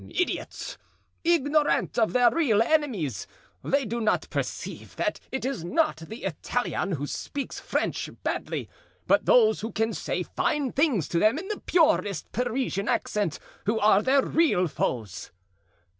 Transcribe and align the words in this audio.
Idiots! 0.09 0.79
ignorant 1.23 1.99
of 1.99 2.11
their 2.11 2.31
real 2.31 2.63
enemies, 2.63 3.27
they 3.63 3.85
do 3.85 4.01
not 4.01 4.27
perceive 4.31 4.95
that 4.95 5.19
it 5.31 5.45
is 5.45 5.63
not 5.63 5.97
the 5.97 6.23
Italian 6.23 6.93
who 6.93 7.05
speaks 7.05 7.59
French 7.59 8.09
badly, 8.23 8.67
but 9.05 9.27
those 9.27 9.59
who 9.61 9.71
can 9.71 9.93
say 9.93 10.23
fine 10.23 10.71
things 10.71 11.07
to 11.09 11.19
them 11.19 11.37
in 11.37 11.47
the 11.49 11.61
purest 11.67 12.31
Parisian 12.31 12.89
accent, 12.89 13.37
who 13.67 13.77
are 13.79 14.01
their 14.01 14.23
real 14.25 14.67
foes. 14.67 15.29